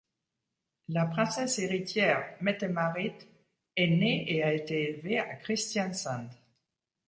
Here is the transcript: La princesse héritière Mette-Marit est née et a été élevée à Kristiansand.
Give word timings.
La 0.87 1.05
princesse 1.05 1.59
héritière 1.59 2.35
Mette-Marit 2.41 3.11
est 3.75 3.87
née 3.87 4.25
et 4.33 4.41
a 4.41 4.51
été 4.51 4.95
élevée 4.95 5.19
à 5.19 5.35
Kristiansand. 5.35 6.27